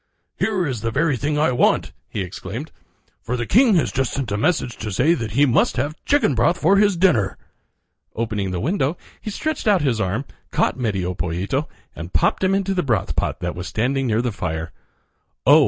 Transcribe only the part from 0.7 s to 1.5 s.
the very thing